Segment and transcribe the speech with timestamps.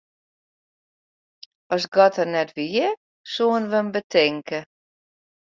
[1.77, 2.87] As God der net wie,
[3.33, 4.59] soenen wy him betinke.